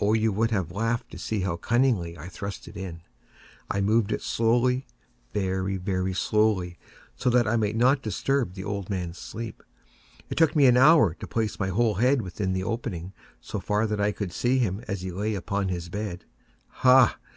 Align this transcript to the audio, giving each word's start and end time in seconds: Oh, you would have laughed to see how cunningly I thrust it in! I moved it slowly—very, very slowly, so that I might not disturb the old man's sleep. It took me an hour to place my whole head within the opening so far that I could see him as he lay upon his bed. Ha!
Oh, 0.00 0.12
you 0.12 0.30
would 0.30 0.52
have 0.52 0.70
laughed 0.70 1.10
to 1.10 1.18
see 1.18 1.40
how 1.40 1.56
cunningly 1.56 2.16
I 2.16 2.28
thrust 2.28 2.68
it 2.68 2.76
in! 2.76 3.00
I 3.68 3.80
moved 3.80 4.12
it 4.12 4.22
slowly—very, 4.22 5.76
very 5.78 6.14
slowly, 6.14 6.78
so 7.16 7.30
that 7.30 7.48
I 7.48 7.56
might 7.56 7.74
not 7.74 8.00
disturb 8.00 8.54
the 8.54 8.62
old 8.62 8.88
man's 8.88 9.18
sleep. 9.18 9.64
It 10.30 10.38
took 10.38 10.54
me 10.54 10.66
an 10.66 10.76
hour 10.76 11.14
to 11.14 11.26
place 11.26 11.58
my 11.58 11.70
whole 11.70 11.94
head 11.96 12.22
within 12.22 12.52
the 12.52 12.62
opening 12.62 13.12
so 13.40 13.58
far 13.58 13.88
that 13.88 14.00
I 14.00 14.12
could 14.12 14.32
see 14.32 14.58
him 14.60 14.84
as 14.86 15.00
he 15.00 15.10
lay 15.10 15.34
upon 15.34 15.66
his 15.68 15.88
bed. 15.88 16.26
Ha! 16.68 17.18